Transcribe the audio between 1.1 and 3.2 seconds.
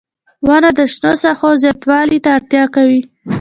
ساحو زیاتوالي ته مرسته کوي.